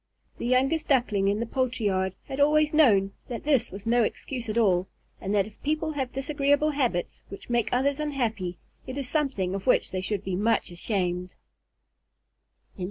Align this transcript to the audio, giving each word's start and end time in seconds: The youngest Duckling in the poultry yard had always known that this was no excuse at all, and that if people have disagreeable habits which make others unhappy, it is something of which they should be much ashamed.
The 0.39 0.47
youngest 0.47 0.87
Duckling 0.87 1.27
in 1.27 1.39
the 1.39 1.45
poultry 1.45 1.85
yard 1.85 2.15
had 2.27 2.39
always 2.39 2.73
known 2.73 3.13
that 3.27 3.43
this 3.43 3.69
was 3.69 3.85
no 3.85 4.01
excuse 4.01 4.49
at 4.49 4.57
all, 4.57 4.87
and 5.21 5.31
that 5.35 5.45
if 5.45 5.61
people 5.61 5.91
have 5.91 6.11
disagreeable 6.11 6.71
habits 6.71 7.21
which 7.29 7.51
make 7.51 7.69
others 7.71 7.99
unhappy, 7.99 8.57
it 8.87 8.97
is 8.97 9.07
something 9.07 9.53
of 9.53 9.67
which 9.67 9.91
they 9.91 10.01
should 10.01 10.23
be 10.23 10.35
much 10.35 10.71
ashamed. 10.71 11.35